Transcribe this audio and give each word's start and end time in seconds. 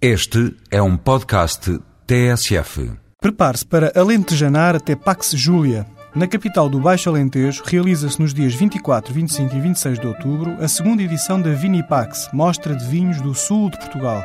Este 0.00 0.54
é 0.70 0.82
um 0.82 0.94
podcast 0.94 1.80
TSF. 2.06 2.92
Prepare-se 3.18 3.64
para 3.64 3.90
alentejanar 3.98 4.76
até 4.76 4.94
Pax 4.94 5.30
Júlia. 5.30 5.86
Na 6.14 6.26
capital 6.26 6.68
do 6.68 6.78
Baixo 6.78 7.08
Alentejo, 7.08 7.62
realiza-se 7.64 8.20
nos 8.20 8.34
dias 8.34 8.54
24, 8.54 9.14
25 9.14 9.56
e 9.56 9.60
26 9.60 9.98
de 9.98 10.06
outubro 10.06 10.54
a 10.60 10.68
segunda 10.68 11.02
edição 11.02 11.40
da 11.40 11.48
Vinipax, 11.48 12.28
mostra 12.30 12.76
de 12.76 12.84
vinhos 12.84 13.22
do 13.22 13.34
sul 13.34 13.70
de 13.70 13.78
Portugal, 13.78 14.22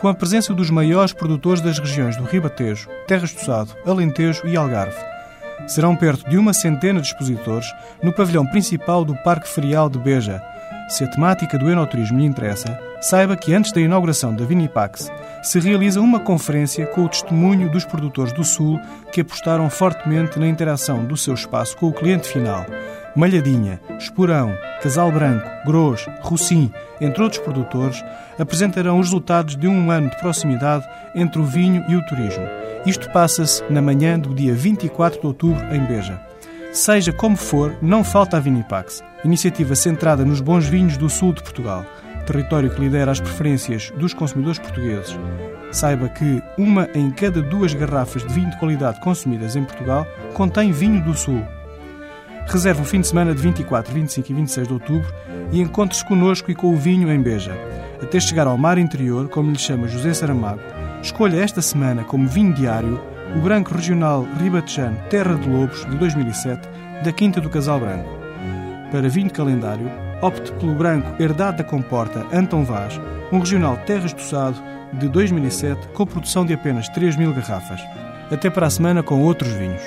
com 0.00 0.06
a 0.06 0.14
presença 0.14 0.54
dos 0.54 0.70
maiores 0.70 1.12
produtores 1.12 1.60
das 1.60 1.80
regiões 1.80 2.16
do 2.16 2.22
Ribatejo, 2.22 2.88
Terras 3.08 3.32
do 3.32 3.40
Sado, 3.40 3.74
Alentejo 3.84 4.46
e 4.46 4.56
Algarve. 4.56 5.04
Serão 5.66 5.96
perto 5.96 6.30
de 6.30 6.38
uma 6.38 6.52
centena 6.52 7.00
de 7.00 7.08
expositores 7.08 7.66
no 8.00 8.12
pavilhão 8.12 8.46
principal 8.46 9.04
do 9.04 9.16
Parque 9.24 9.48
Ferial 9.48 9.90
de 9.90 9.98
Beja. 9.98 10.40
Se 10.88 11.04
a 11.04 11.06
temática 11.06 11.58
do 11.58 11.70
enoturismo 11.70 12.18
lhe 12.18 12.24
interessa, 12.24 12.78
saiba 12.98 13.36
que 13.36 13.54
antes 13.54 13.72
da 13.72 13.80
inauguração 13.80 14.34
da 14.34 14.46
Vinipax 14.46 15.12
se 15.42 15.60
realiza 15.60 16.00
uma 16.00 16.18
conferência 16.18 16.86
com 16.86 17.04
o 17.04 17.08
testemunho 17.08 17.70
dos 17.70 17.84
produtores 17.84 18.32
do 18.32 18.42
Sul 18.42 18.80
que 19.12 19.20
apostaram 19.20 19.68
fortemente 19.68 20.38
na 20.38 20.48
interação 20.48 21.04
do 21.04 21.14
seu 21.14 21.34
espaço 21.34 21.76
com 21.76 21.88
o 21.88 21.92
cliente 21.92 22.26
final. 22.26 22.64
Malhadinha, 23.14 23.80
Esporão, 23.98 24.56
Casal 24.82 25.12
Branco, 25.12 25.46
Gros, 25.66 26.06
Rossim, 26.22 26.72
entre 27.00 27.22
outros 27.22 27.42
produtores, 27.42 28.02
apresentarão 28.38 28.98
os 28.98 29.08
resultados 29.08 29.56
de 29.56 29.68
um 29.68 29.90
ano 29.90 30.08
de 30.08 30.16
proximidade 30.16 30.88
entre 31.14 31.38
o 31.38 31.44
vinho 31.44 31.84
e 31.86 31.96
o 31.96 32.06
turismo. 32.06 32.46
Isto 32.86 33.10
passa-se 33.10 33.62
na 33.70 33.82
manhã 33.82 34.18
do 34.18 34.34
dia 34.34 34.54
24 34.54 35.20
de 35.20 35.26
outubro 35.26 35.62
em 35.74 35.84
Beja. 35.84 36.18
Seja 36.72 37.12
como 37.12 37.36
for, 37.36 37.76
não 37.80 38.04
falta 38.04 38.36
a 38.36 38.40
Vinipax, 38.40 39.02
iniciativa 39.24 39.74
centrada 39.74 40.24
nos 40.24 40.40
bons 40.40 40.66
vinhos 40.66 40.98
do 40.98 41.08
sul 41.08 41.32
de 41.32 41.42
Portugal, 41.42 41.84
território 42.26 42.70
que 42.70 42.80
lidera 42.80 43.10
as 43.10 43.18
preferências 43.18 43.90
dos 43.96 44.12
consumidores 44.12 44.58
portugueses. 44.58 45.18
Saiba 45.72 46.10
que 46.10 46.42
uma 46.58 46.86
em 46.94 47.10
cada 47.10 47.40
duas 47.40 47.72
garrafas 47.72 48.22
de 48.22 48.32
vinho 48.34 48.50
de 48.50 48.58
qualidade 48.58 49.00
consumidas 49.00 49.56
em 49.56 49.64
Portugal 49.64 50.06
contém 50.34 50.70
vinho 50.70 51.02
do 51.02 51.14
sul. 51.14 51.42
Reserve 52.46 52.82
o 52.82 52.84
fim 52.84 53.00
de 53.00 53.08
semana 53.08 53.34
de 53.34 53.40
24, 53.40 53.92
25 53.92 54.30
e 54.30 54.34
26 54.34 54.68
de 54.68 54.74
outubro 54.74 55.14
e 55.50 55.60
encontre-se 55.62 56.04
connosco 56.04 56.50
e 56.50 56.54
com 56.54 56.72
o 56.72 56.76
vinho 56.76 57.10
em 57.10 57.20
Beja. 57.20 57.56
Até 58.02 58.20
chegar 58.20 58.46
ao 58.46 58.58
mar 58.58 58.76
interior, 58.76 59.28
como 59.28 59.50
lhe 59.50 59.58
chama 59.58 59.88
José 59.88 60.12
Saramago, 60.12 60.60
escolha 61.02 61.42
esta 61.42 61.62
semana 61.62 62.04
como 62.04 62.28
vinho 62.28 62.52
diário 62.52 63.00
o 63.36 63.40
branco 63.40 63.74
regional 63.74 64.26
Ribatejano 64.40 64.98
Terra 65.10 65.34
de 65.34 65.48
Lobos, 65.48 65.84
de 65.86 65.96
2007, 65.96 66.68
da 67.04 67.12
Quinta 67.12 67.40
do 67.40 67.50
Casal 67.50 67.80
Branco. 67.80 68.08
Para 68.90 69.08
vinho 69.08 69.28
de 69.28 69.34
calendário, 69.34 69.90
opte 70.22 70.50
pelo 70.52 70.74
branco 70.74 71.20
Herdade 71.22 71.58
da 71.58 71.64
Comporta 71.64 72.26
Antão 72.32 72.64
Vaz, 72.64 72.98
um 73.30 73.38
regional 73.38 73.76
Terras 73.78 74.12
do 74.12 74.22
de 74.94 75.08
2007, 75.08 75.88
com 75.88 76.06
produção 76.06 76.46
de 76.46 76.54
apenas 76.54 76.88
3 76.88 77.16
mil 77.16 77.32
garrafas. 77.32 77.80
Até 78.30 78.48
para 78.48 78.66
a 78.66 78.70
semana 78.70 79.02
com 79.02 79.22
outros 79.22 79.52
vinhos. 79.52 79.82